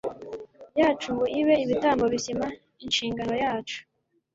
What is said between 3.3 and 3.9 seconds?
yacu